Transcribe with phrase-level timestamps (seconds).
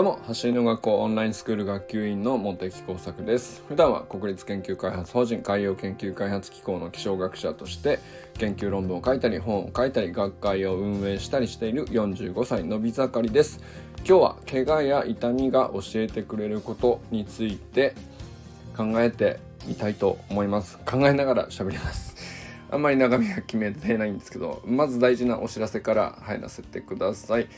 [0.00, 3.62] どうも、走りの学校オンラインスクール学級委員の茂木耕作です。
[3.68, 7.98] 普段は国立研究開発法人海洋研究開発機構の気象学者として
[8.38, 13.60] 研究論文を書いたり本を書いたり学会を運営したりしている45歳のび盛りです。
[13.98, 17.94] 今日は怪我や痛みが教えてくれることについて
[18.74, 20.78] 考えてみたいと思います。
[20.86, 22.16] 考えながら喋ります。
[22.70, 27.48] あんまり中身は決めてないんですけど、まず大事なお知らせから入らせてください。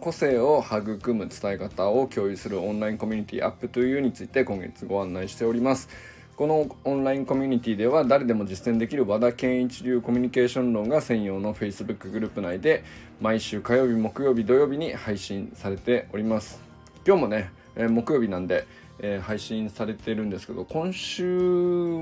[0.00, 5.88] 個性を育む伝え方を共有するオンラインコミュニティアップというについて今月ご案内しております。
[6.36, 12.84] このオンラインコミュニティでは誰でも実践できる和田健一流コミュニケーション論が専用の Facebook グループ内で
[13.22, 16.60] 毎週火曜日木曜日土曜日に配信されております。
[17.06, 18.66] 今日もね、えー、木曜日なんで、
[18.98, 21.24] えー、配信されてるんですけど今週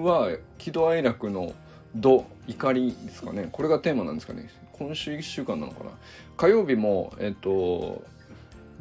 [0.02, 1.52] は喜怒哀楽の
[1.94, 3.48] 怒怒りですかね。
[3.52, 4.50] これがテーマなんですかね。
[4.78, 5.90] 今週1週間なのかな。
[6.36, 8.02] 火曜日もえっ、と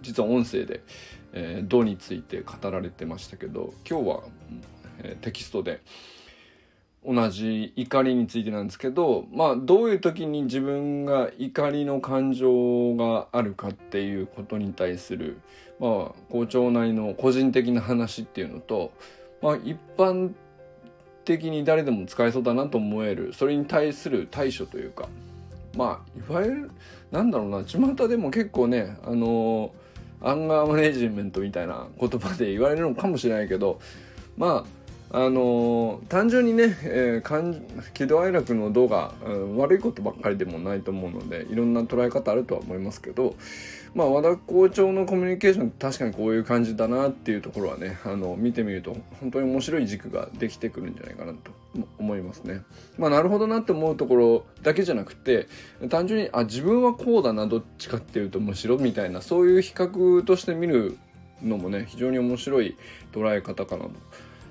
[0.02, 0.82] 実は音声で
[1.34, 4.20] 「えー、について語られてましたけど今日は、
[5.00, 5.82] えー、テキストで
[7.06, 15.40] 同じ怒りについてなんですけどまあどういう時に自分が怒りの感情があるかっていうことに対する
[15.80, 15.90] まあ
[16.30, 18.94] 校長なりの個人的な話っていうのと
[19.42, 20.32] まあ一般
[21.26, 25.10] 的に誰でも使えそうだなと思えるそれに対する対処というか
[25.76, 26.72] まあいわゆる
[27.12, 29.72] なんだろうな巷でも結構ねあの
[30.22, 33.80] アンガーマネジメントみたいな言葉で言われるのかもしれないけど
[34.38, 34.84] まあ
[35.16, 43.36] あの単純にね、えー、喜怒哀楽の動画、うん、悪いことばっかりでもないと思うのでいろんな捉え方あるとは思いますけど
[43.96, 51.52] まあ和田校長のコミュニケーション確かにこういう感じだなっていうところはねあの見てみると本当に面白い軸ができてくるんじゃないかなと
[52.00, 52.62] 思いますね。
[52.98, 55.48] まあなるほどなって思うところだけじゃなくて
[55.90, 60.98] 単純にあ自分はこうだなどっちかっていうとむしろみたいなそういう比較として見る
[61.44, 62.76] のもね非常に面白い
[63.12, 63.92] 捉え方かなと。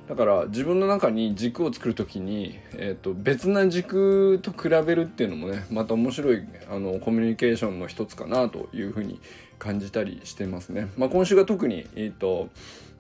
[0.08, 9.20] だから自分の中に軸を作る時に、えーと、別な軸と比べるっていうのもねまた面白いあのコミュニケーションの一つかなというふうに
[9.58, 10.88] 感じたりしてますね。
[10.96, 12.48] まあ、今週が特に、えーと、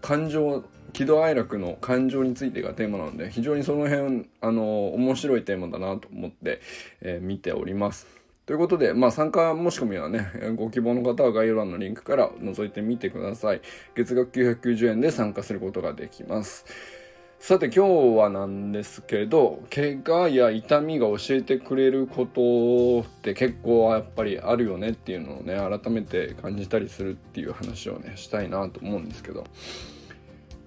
[0.00, 6.60] 感情喜怒哀楽の感情についてがテーマなので非常にその辺あの面白いテーマだなと思って、
[7.00, 8.21] えー、見ております。
[8.44, 13.60] ということで、まあ、参加申し込みはね、ご希望の方は概要欄のリンクから覗いてみてください。
[13.94, 16.64] 月額990円で参加することができます。
[17.42, 29.42] さて今日はなんですけど怪我や痛みが教えてくれることって結構やっぱりあるよねっていうのをね改めて感じたりするっていう話をねしたいなと思うんですけど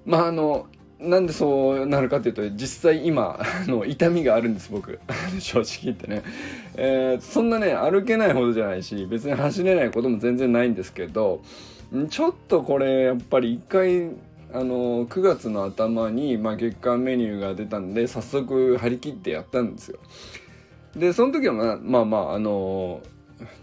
[0.04, 0.68] まああの
[1.00, 5.00] なんでそうなるかっていうと実際今の痛みがあるんです僕
[5.40, 6.24] 正直言ってね、
[6.76, 11.42] えー、そんなね歩けないほどじゃないし別に走れないことも全然ないんですけど
[12.10, 14.10] ちょっとこれやっぱり一回
[14.54, 20.00] あの9月の頭に、まあ、月間メニューが出たんで早速張り切ってやったんですよ。
[20.96, 23.02] でその時はまあまあまああの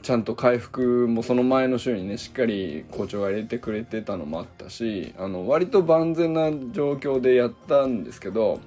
[0.03, 8.61] ちゃんと回復もその前の週にねしっかり校長が入れてくれてたのもあったしあの割と万全な状況でやったんですけど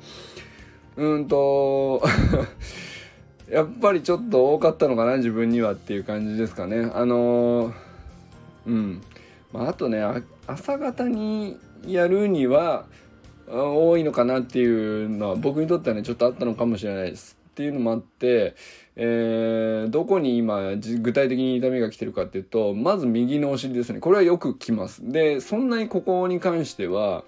[0.95, 2.01] うんと
[3.49, 6.89] やっぱりちょっと多かったのかな自分にはっていう感じですかね。
[6.95, 7.73] あの
[8.66, 9.01] うん、
[9.53, 10.03] まあ、あとね
[10.47, 12.85] 朝方にやるには
[13.47, 17.37] 多いのかなっていうのは僕にとってはねちょっとあったのかもしれないです。
[17.55, 18.53] っていうのもあって、
[18.97, 24.01] えー、どこに今具体的に痛みが来てるかっていうとまず右のお尻ですね。
[24.01, 25.09] これはよく来ます。
[25.09, 27.23] でそんなにここに関しては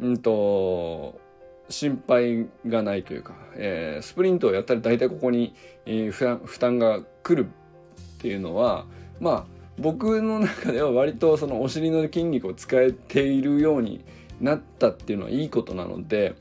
[0.00, 1.20] うんと
[1.68, 5.54] 心配がないというか、えー、スプリントをやったら大体ここに、
[5.84, 8.86] えー、負担が来るっていうのは
[9.20, 9.44] まあ
[9.78, 14.02] 僕の中では割とそのお尻の筋肉を使えているように
[14.40, 16.34] なったっていうのはいいことなので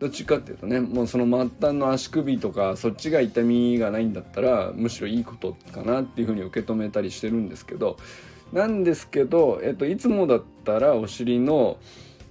[0.00, 7.98] どっちかっていうとねもうその末端の足首とかそっちが痛みがないんだったらむしろいいことかなっていうふうに受け止めたりしてるんですけど
[8.52, 11.76] なんですけど、えっと、いつもだったらお尻の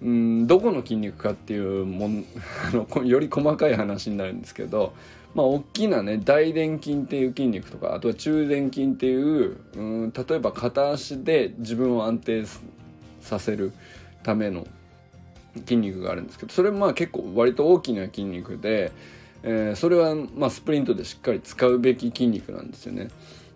[0.01, 2.25] うんどこの筋肉かっていうもん
[2.73, 4.94] あのより細かい話になるんですけど
[5.35, 12.45] まあ、大きなね大臀筋っていう筋肉とかあとは中殿筋っていううん例えば片足で自分を安定
[13.21, 13.71] させる
[14.23, 14.65] ための
[15.59, 18.91] 筋肉があるんですけどそれもまあ結構割と大きな筋肉で、
[19.44, 23.09] えー、それはまあスプリントでしっかり使うべき筋肉なんですよね。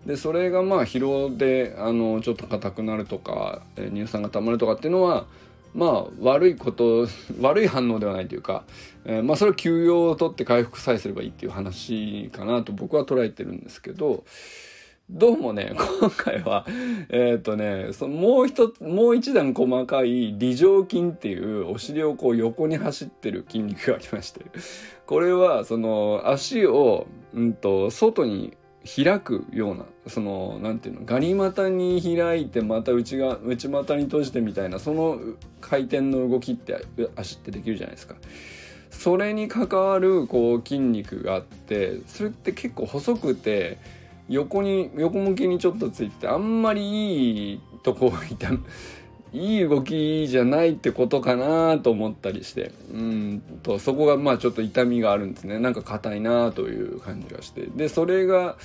[0.06, 5.26] でそれがまあ疲労であのちょっと硬くなるとか乳酸がたまるとかっていうのは
[5.74, 7.08] まあ悪いこと
[7.40, 8.64] 悪い反応ではないというか、
[9.04, 14.24] えー、まあそれは休養を取って回復さえすればいいっていう話かなと僕は捉えてるんですけど
[15.10, 16.64] どうもね、 今回は、
[17.10, 24.40] えっ、ー、とね、そのもう一つ、もう一段細かい梨状筋っていうお尻をこう横に走ってる筋肉がありまして、
[25.04, 35.20] これはその足を、うんと、外に開くような、その、なんていうの、ガニ股に開いてまた内が、内股に閉じてみたいな、その
[35.60, 36.82] 回転の動きって
[37.14, 38.16] 足ってできるじゃないですか。
[38.90, 43.78] それに関わるこう筋肉があってそれって結構細くて
[44.28, 48.58] 横に横向きにちょっとついててあんまりいいとこ痛
[49.32, 55.58] いい動きじゃないってことかなと思ったりしてうんとそこがまあちょっと痛みがあるんですね。
[55.58, 57.66] なんか硬いなという感じがして。
[57.74, 58.56] でそれが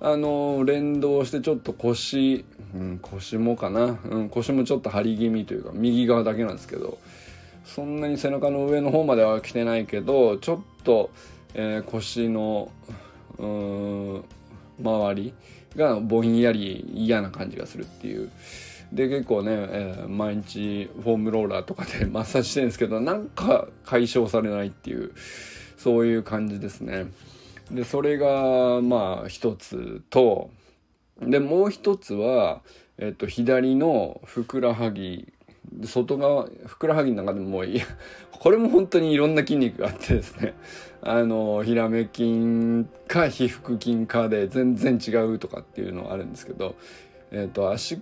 [0.00, 6.98] あの連動してちょっと腰、うん、腰もかな、うん、腰もちょっと張り気味というか右側だけなんですけど
[7.64, 11.10] そんなに背中の上の方までは来てないけどちょっと、
[11.54, 12.70] えー、腰の
[13.38, 14.24] うん
[14.80, 15.34] 周り
[15.76, 18.30] がぼんやり嫌な感じがするっていう。
[18.92, 25.12] で結構ね、えー、毎日フォームローラーとかで マッサージしてるんですけどなんか解消されないっていう
[25.76, 27.06] そういう感じですね。
[27.70, 30.50] でそれがまあ一つと
[31.20, 32.62] でもう一つは、
[32.98, 35.32] えっと、左のふくらはぎ
[35.84, 37.80] 外側ふくらはぎの中でももうい
[38.30, 40.54] これも本当にいろんな筋肉があってですね
[41.02, 46.74] あのヒラメ筋か皮腹筋かで全然違うとかっていうのはあるんですけど、
[47.30, 48.00] えーと、足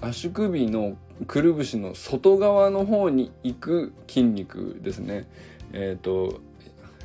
[0.00, 0.96] 足首の
[1.26, 5.26] くるぶしの外側の方に行く筋肉ですね。
[5.72, 6.40] えーと、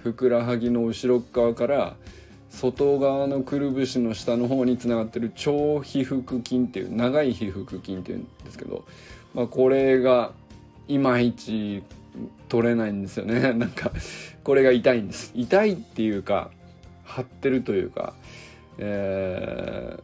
[0.04, 1.96] ふくらはぎの後ろ側から
[2.52, 8.84] 外側のくるぶしの下の方につながってる超皮腹筋っていう長い皮腹筋っていうんですけど、
[9.34, 10.32] まあ、これが
[10.88, 11.82] いまいち
[12.50, 13.40] 取れないんですよね。
[13.56, 13.92] なんか
[14.44, 15.32] これが痛いんです。
[15.34, 16.52] 痛いっていうか
[17.06, 18.14] 張ってるというか、
[18.78, 19.98] え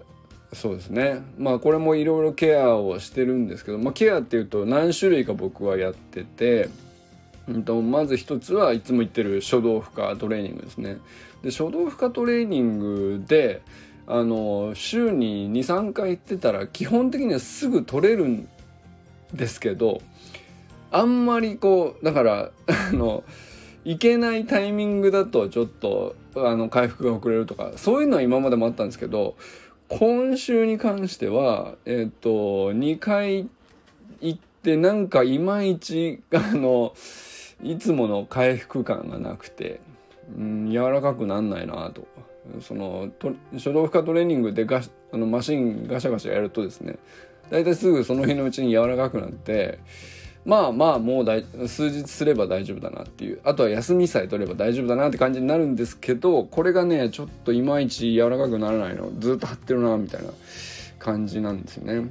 [0.52, 1.22] ー、そうですね。
[1.38, 6.70] まあこれもいろいろケアをしてるんですけど、まあ、ケアっていうと何種類か僕はやってて、
[7.48, 10.98] うんと、まず一つはいつも言ってる初動負荷トレーニングですね。
[11.42, 13.62] で初動負荷トレーニングで
[14.08, 18.48] あの週に23回行ってたら基本的にはすぐ取れるん
[19.34, 20.02] ですけど
[20.92, 23.24] あんまりこうだからあの
[23.84, 29.36] いけないタイミングだとちょっとあの回復が遅れるとかそういうのは今までもあったんですけど
[29.90, 33.50] 今週に関してはえっ、ー、と2回
[34.22, 36.94] 行ってなんかいまいちあの
[37.64, 39.80] いつもの回復感がなくて、
[40.38, 42.08] うん、柔らかくなんないなと。
[42.62, 43.10] その
[43.54, 44.82] 初動負荷トレーニングでガ
[45.12, 46.98] あのマシンガシャガシャやるとですね
[47.50, 49.80] 大体すぐその日のうちに柔らかくなって
[50.46, 60.30] まあまあもうだい数日すれば大丈夫だなっていうあとは休みさえ取れば大丈夫だなって感じになるんですけどこれがねちょっといまいち柔らかくならないのずっと張ってるなみたいな
[61.00, 62.10] 感じなんですよね。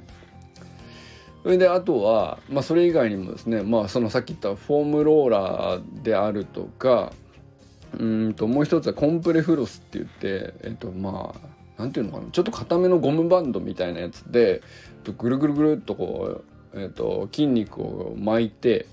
[1.43, 7.13] それであとは、まあ、それ以外にもですね、まあ、そのさっき言ったフォームローラーであるとか
[7.99, 14.63] うんともう一つはコンプレフロスって言ってえっとまあなんていうのかなちょっと硬めのゴムバンドみたいなやつで
[15.17, 16.43] ぐるぐるぐるっとこ
[16.75, 18.87] う、えーと、筋肉を巻いて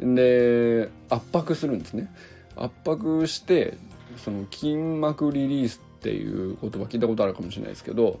[0.00, 2.10] で圧迫するんですね。
[2.56, 3.76] 圧迫して
[4.16, 8.20] その筋膜リリースっていう言葉聞いたことあるかもしれないですけど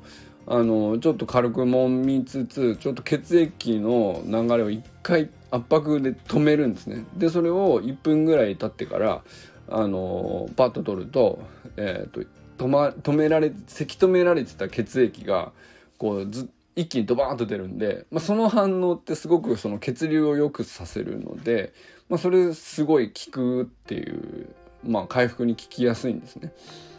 [0.50, 9.22] あのちょっと軽く揉みつつちょっと血液の流れを一回圧迫で止めるんですねでそれを1分ぐらい経ってから
[9.68, 11.40] あのパッと取ると,、
[11.76, 12.26] えーと
[12.58, 15.52] 止ま止められせき止められてた血液が
[15.96, 21.72] こうず一気にドバーンと出るんで、まあ、その反応ってすごくその血流を良くさせるので、
[22.08, 24.48] まあ、それすごい効くっていう、
[24.84, 26.52] まあ、回復に効きやすいんですね。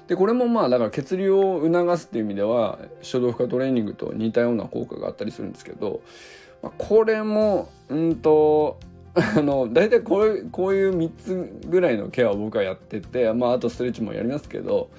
[0.10, 6.02] でこれもまあだから血流を促すっていう意味では初動負荷トレーニングと似たような効果があったりするんですけど、
[6.64, 8.80] まあ、これもうんと
[9.14, 14.90] あの大体こういうこういう3つぐらいのケアを僕はやってて、まあ、あとストレッチもやりますけど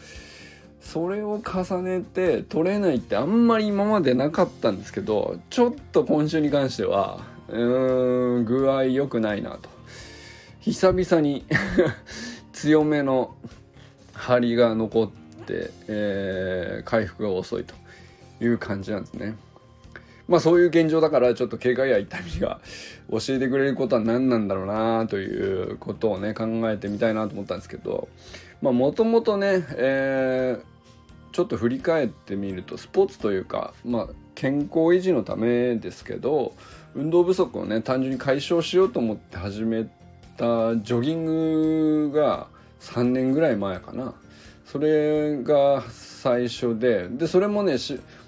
[0.80, 9.68] それを重ねて取れないってあんまり今までなかったんですけどちょっと今週に関してはうーん具合良くないなと。
[10.60, 11.44] 久々に
[12.52, 13.34] 強めの
[14.20, 15.10] 張りが残っ
[15.46, 17.74] て、えー、回復が遅いと
[18.40, 19.36] いう感じなんですね。
[20.28, 22.60] まあそういう現状だからちょっと怪我や痛みが
[23.10, 28.08] 教えてくれることは何なんだろうなということをね考えてみたいなと思ったんですけど
[28.62, 36.54] まあもともとね、えー、ちょっと振り返ってみるとスポーツというか、まあ、健康維持のためですけど
[36.94, 39.84] 運動不足をね単純に解消しようと思って始め
[40.36, 42.46] たジョギングが
[42.80, 44.14] 3年ぐらい前かな。
[44.70, 47.76] それが最初ででそれもね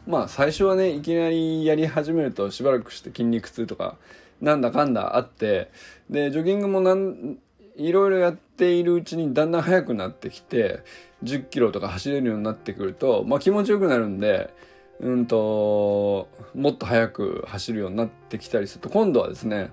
[0.08, 3.96] まあ最初はねいきなりやり始めるとしばらくして筋肉痛とか
[4.40, 5.70] なんだかんだあって
[6.10, 7.38] でジョギングもなん
[7.76, 10.82] いろいろやっているうちにだんだん速くなってきて
[11.22, 14.52] 10キロとか走れるようになってくると、まあ、気持ちよくなるんで
[14.98, 19.70] うんともっと速く走るようになってきたりすると今度はですね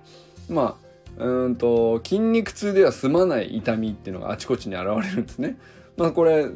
[0.50, 0.89] まあ
[1.20, 5.58] うんと筋肉痛では済まない痛みっていうのがあちこちに現れるんですね。
[5.98, 6.48] まあ、これ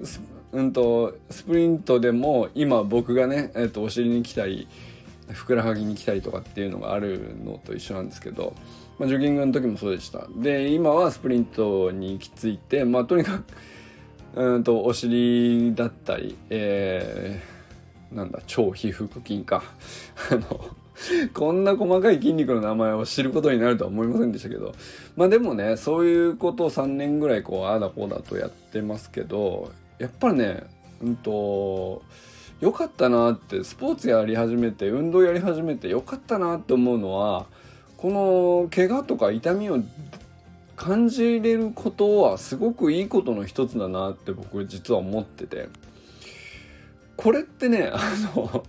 [0.54, 4.68] うんとスプリントでも今僕がね、えー、とお尻に来たり
[5.30, 8.54] ふくらはぎに来たりとかっていうのがあるのと一緒なんですけど、
[9.00, 13.44] まあ、ジョギングの時もそうでしたで今はスプリントに行き着いてまあとにかく
[14.36, 19.64] うんとお尻だったり、えー、なんだ超皮腹筋か
[20.32, 20.66] あの
[21.34, 24.74] こんな細かい筋肉の名前を知ることになるとは思いませんでしたけど。
[25.16, 30.64] まあでもねそういうことを3年ぐらいこうああだこうだとやってますけどやっぱりね
[31.02, 32.02] うんと
[32.62, 37.46] 良かったなってスポーツやり始めて運動やり始めて良かったなって思うのは
[37.98, 39.80] この怪我とか痛みを
[40.76, 45.70] 感じれることはすごくいいことの一つだなって僕実は思ってて。
[47.16, 48.00] これってねあ
[48.36, 48.64] の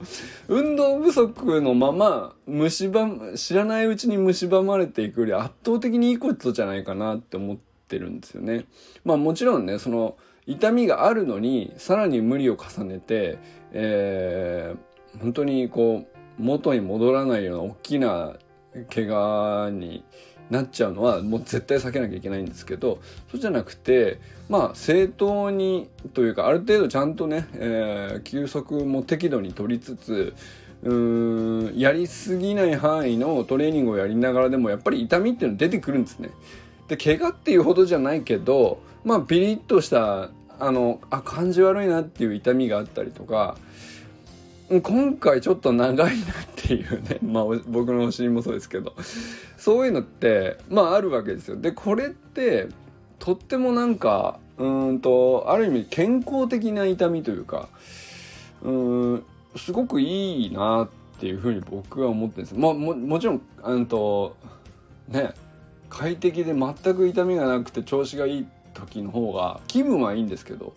[0.48, 7.56] 運動不足のまま蝕知らないうちに蝕まれていくより圧倒的にいいことじゃないかなって思っ
[7.88, 8.66] てるんですよね。
[9.04, 13.38] まあもちろんねその痛みがあるのにさらに無理を重ねて、
[13.72, 18.36] えー、本当にこう元に戻らないような大きな
[18.92, 20.04] 怪我に
[20.50, 30.34] なっちゃうのはもう絶対避けなきゃいけないんですけどそうじゃなくてまあ正当にというかある程度ちゃんとね、えー、休息も適度に取りつつ
[30.82, 36.30] うーんやりすぎない範囲のトレーニングをやりながらでもやっぱり痛みっていうの出てくるんですね。
[36.88, 43.56] で怪我っていうほどじゃないけどまあピリッとしたあのあ感じ悪いなっていう痛みがあったりとか
[44.68, 47.18] 今回ちょっと長いなっていうね。
[47.24, 48.94] まあ僕のお尻もそうですけど。
[49.58, 51.56] そういうのってまああるわけですよ。
[51.56, 52.68] でこれって
[53.18, 57.68] とってもなんかうんとある意味健康的な痛みというか
[58.62, 59.24] うん
[59.56, 60.88] すごくいいなっ
[61.20, 62.58] ていうふうに僕は思ってるんです。
[62.58, 64.34] まあももちろんうんと
[65.08, 65.34] ね
[65.90, 70.72] 快適で全く痛みがなくて調子がいい時の方が気分はいいんですけど。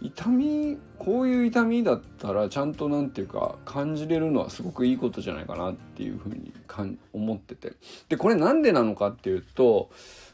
[0.00, 7.72] 痛みこういう痛みだったらちゃんと何て言うか感じれるのはすごくいいことじゃないかなっていうふうにかん思ってて
[8.08, 9.90] でこれなんでなのかっていうと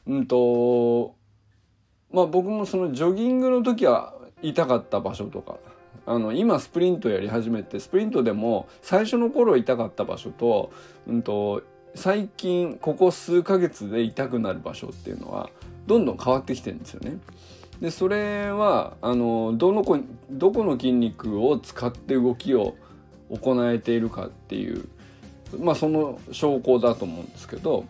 [0.06, 1.14] うんと
[2.12, 5.56] まあ僕もそのジョギングの時は痛かった場所とか
[6.06, 10.73] あの今スプリントやり始めてスプリントでも最初の頃痛かった場所と,、
[11.06, 11.62] うんと
[11.94, 15.49] 最近ここ数ヶ月で痛くなる場所っていうのは
[15.87, 17.18] どんどん変わってきてるんですよね。
[17.81, 19.99] でそれはあのどのこ
[20.31, 22.75] どこの筋肉を使って動きを
[23.31, 24.88] 行えているかっていう
[25.59, 27.85] まあその証拠だと思うんですけど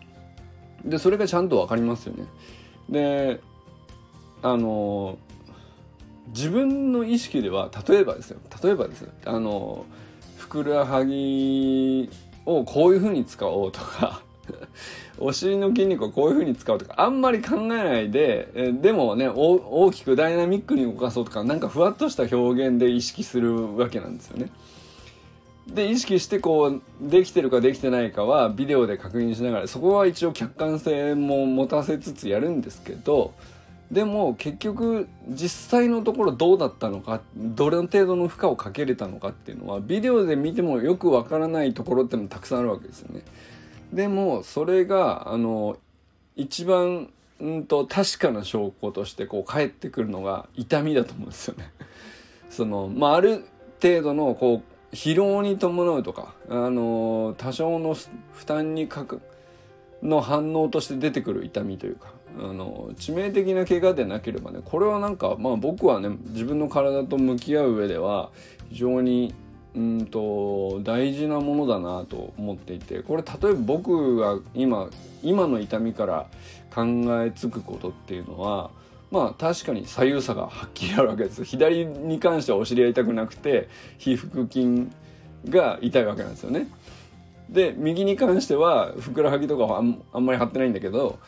[0.84, 2.24] でそれがちゃんと分かりますよね。
[2.88, 3.40] で
[4.42, 5.18] あの
[6.28, 9.84] 自分の意識では例えばですよ例えばですよあの
[10.36, 12.10] ふくらはぎ
[12.46, 14.22] をこういうふうに使おうとか
[15.18, 24.50] お尻の筋肉をこういう風に使うとかあんまり考えないで、えでもね大きくダイナミックに動かそうとかなんかふわっとした表現で意識するわけなんですよね。
[25.66, 33.32] で意識してこうできてるかできてないかはビデオで確認しながらそこは一応客観性も持たせつつやるんですけど
[33.90, 43.22] でも結局実際のところどうだったのかどれの程度の負荷をかけれたのかっていうのはビデオで見てもよくわからないところってもたくさんあるわけですよね。
[43.94, 45.76] でもそれがあの
[46.36, 47.10] 一番
[47.40, 51.70] うんと確かな証拠としてこう返ってくるのが痛みだと思うんですよね。
[52.50, 53.44] そのまあある
[53.80, 57.94] 程度のこう疲労に伴うとかあの多少の
[58.32, 59.20] 負担にかく
[60.02, 68.30] の反応として出てくる痛みというかあの致命的な怪我でなければねこれはなんかまあ僕はね自分の体と向き合う上では
[68.70, 69.34] 非常に
[69.76, 74.88] うんと大事なものだなと思っていてこれ例えば僕が今
[75.22, 76.26] 今の痛みから
[76.72, 76.84] 考
[77.24, 78.70] えつくことっていうのは
[79.10, 84.88] まあ確かに左右差がはっきりあるわけです左に関してはお尻が痛くなくて皮腹筋
[85.48, 86.68] が痛いわけなんですよね。
[87.50, 89.80] で右に関してはふくらはぎとかはあ
[90.18, 91.18] んまり張ってないんだけど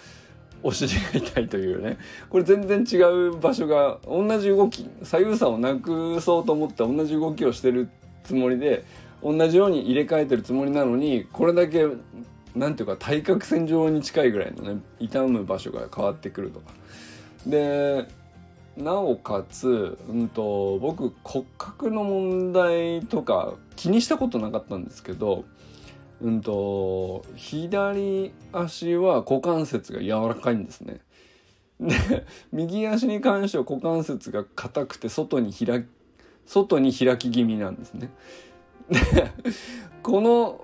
[0.63, 1.99] お尻が痛いというね
[2.31, 7.89] これ全然違う場所が同じ動き左右差をなくそうと思って同じ動きをしてる
[8.27, 8.85] つもりで
[9.23, 11.87] 同じように入れ替えてるつもりなのにこれだけ
[12.55, 16.73] 何ていうか対角線上に近いぐらいのね痛む場所が変わってくるとか。
[17.47, 18.07] で
[18.77, 25.45] なおかつ、うんと、僕骨格の問題とか気にしたことなかったんですけど、
[26.21, 31.01] うんと、左足は股関節が柔らかいんですね。
[31.81, 35.87] で、右足に関しては股関節が硬くて外に開、
[36.47, 38.11] 外に開き気味なんですね。
[40.03, 40.61] この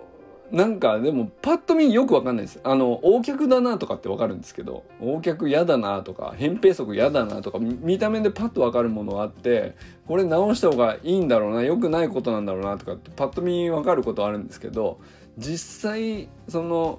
[0.53, 2.61] なんかでもパッと見よくわかんないです。
[2.62, 9.75] あの、横脚だなとかってわかるんですけど、横脚嫌だなとか、扁平足嫌だなとか、見た目でパッとわかるものがあって、
[10.07, 15.01] これ直した方がいいんだろうな、良くないことなんだろうなとかってパッと見わかることあるんですけど、
[15.39, 16.99] 実際、その、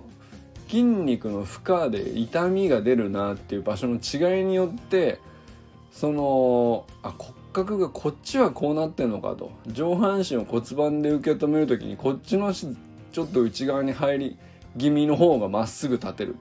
[0.68, 5.20] 筋肉の負荷で痛みが出るなっていう場所の違いによって、
[5.92, 9.52] その、あ、骨格がこっちはこうなってんのかと。
[9.68, 14.38] 上半身を骨盤で受け止める時にこっちのちょっと内側に入り
[14.78, 16.36] 気味の方がまっすぐ立てる。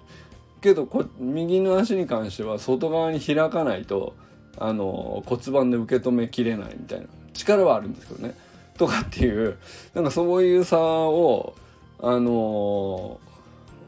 [0.61, 4.14] けどこ右の足に関しては外側に開かないと
[4.59, 7.07] あの骨盤で受け止めきれないみたいな。
[7.35, 8.35] 力はあるんですけどね。
[8.76, 9.59] とかっていう
[9.95, 11.54] なんかそういう差を
[12.00, 13.21] あの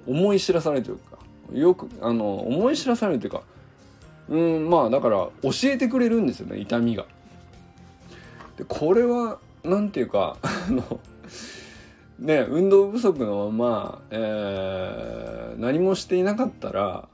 [0.06, 1.14] 思い知らされるというか。
[1.52, 3.42] よくあの思い知らされるというか
[4.28, 7.06] うんまあだから教えてくれるんですよね痛みが。
[8.56, 11.00] でこれは何ていうかあの
[12.18, 17.08] ね、運動不足のまま、えー、何もしていなかったら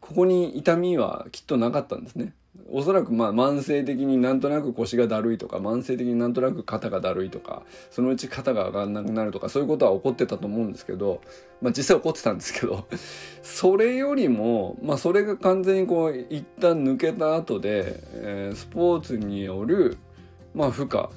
[0.00, 2.34] ここに痛みはきっとなかったんですね。
[2.70, 11.20] おそらくまあ慢性的になんとなく腰がだるいとか慢性的になんとなく肩がだるいとかそのうち肩が上がんなくなるとかそういうことは起こってたと思うんですけど、
[11.62, 12.86] まあ、実際起こってたんですけど
[13.42, 19.96] それよりも、まあ、それが完全にこう一旦抜けた後で、えー、スポーツによる、
[20.54, 21.08] まあ、負荷、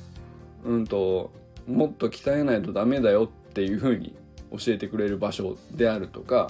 [0.64, 1.32] うんと
[1.68, 4.16] もっと鍛えないとダメだよっていうふうに
[4.52, 6.50] 教えてくれる場所であるとか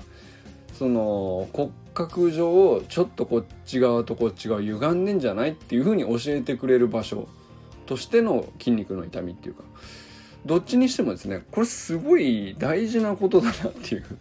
[0.74, 7.28] その骨格上ちょっとこっち側とこっち側歪んでんじゃないっていうふうに教えてくれる場所
[7.86, 9.64] としての筋肉の痛みっていうか
[10.46, 14.06] どっちにしてもですねこれすごい大事なことだなっていう。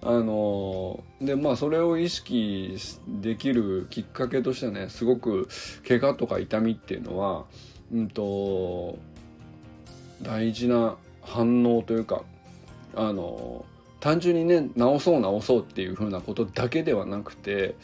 [0.00, 2.76] あのでまあそれを意識
[3.08, 5.48] できるきっかけとしてねすごく
[5.88, 7.46] 怪我とか痛みっていうのは
[7.92, 8.96] うんと
[10.22, 12.22] 大事な反応というか
[12.94, 13.64] あの
[14.00, 17.74] 単純にね直そう直そうっていう風なことだけではなくて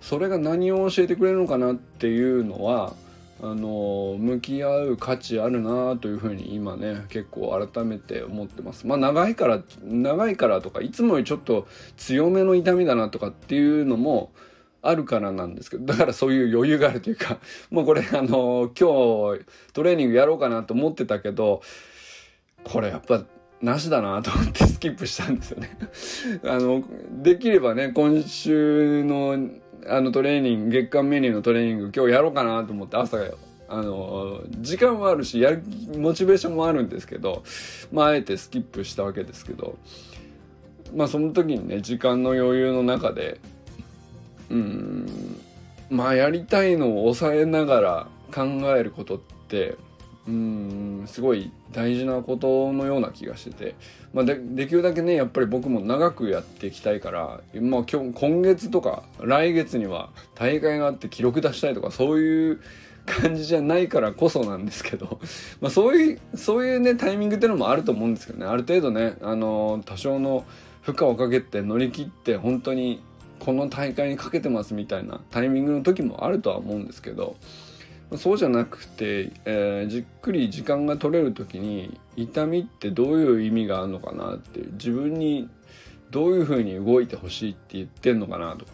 [0.00, 2.94] それが何を教えてくれるのかなっていうのは
[3.42, 8.86] あの向き合う価値あるなというふうに今ね結構改めて思ってます。
[8.86, 14.32] まあ長いから長いからとかいつもよりちょっと強めの痛みだなとかっていうのも
[14.82, 17.38] あるからなんですけどだからそういう余裕があるというか
[17.70, 21.62] もうこれあの今日トレーニングやろうかなと思ってたけど
[22.62, 23.24] これやっぱ
[23.64, 25.76] なしだなと思ってスキップしたんですよね。
[26.44, 26.84] あの、
[27.22, 29.36] できればね、今週の
[29.86, 33.18] あのトレーニング、月間メニューのトレーニング今日やろうかなと思って朝、
[33.68, 35.62] あの、時間はあるし、やる、
[35.96, 37.42] モチベーションもあるんですけど、
[37.92, 39.78] まあ、あえてスキップしたわけですけど、
[40.94, 43.40] まあ、その時にね、時間の余裕の中で、
[44.50, 45.06] うん、
[45.90, 48.44] まあ、やりたいのを抑えながら考
[48.76, 49.76] えることって、
[50.26, 53.74] うんすごい大事なことのような気がしてて、
[54.14, 62.60] まあで、できるだけねやっぱり僕も長くやっていきたいから、まあ、今日今月とか来月には大会があって記録出したいとかそういう
[63.04, 65.20] 感じじゃないからこそなんですけど、
[65.60, 68.46] まあ、そういうそういうねタイミングっていうのもあると思うんですけどね。
[68.46, 70.44] ある程度ねあの多少の
[70.80, 73.02] 負荷をかけて乗り切って本当に
[73.40, 77.36] この大会にかけてますみたいなタイミングの時もあるとは思うんですけど。
[78.16, 85.48] そうじゃなくて、えー、じっくり時間が取れる時に痛みってどういう意味があるのかなって自分に
[86.10, 88.72] どういうふうに動いてほしいって言ってんのかなとか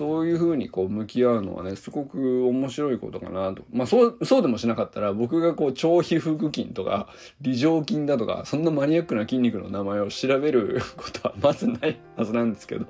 [0.00, 3.64] そういうふうにこう向き合うのはねすごく面白いことかなと。
[3.70, 7.08] まあそうそうでもしなかったら僕がこう腸皮腹筋とか
[7.42, 12.86] 梨状筋だとかそんなマニアックな筋肉の名前を調べることはまずないはずなんですけど。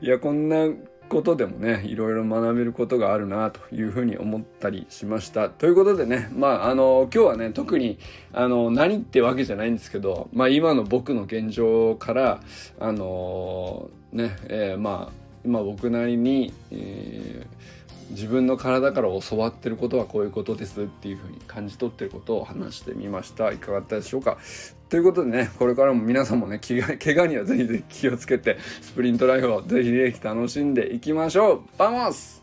[0.00, 0.66] いやこんな
[1.10, 5.50] ことでもねいろいろ学べることがあるなというふうに思ったりしました。
[5.50, 7.98] ということでねまああの今日はね特に
[8.32, 12.40] あの何ってわけじゃないんですけどまあ今の僕の現状から
[12.78, 15.12] あのね、えー、まあ
[15.44, 17.79] 今僕なりに、えー
[18.10, 23.52] 自分の体から教わってることはこういうことですっていうふうに感じ取ってることを話してみました。
[23.52, 24.38] いかがだったでしょうか？
[24.88, 31.60] ということでねこれからも皆さんもね怪我にはぜひぜひ気をつけてスプリントライフをぜひぜひ楽しんでいきましょう。
[31.78, 32.39] Vamos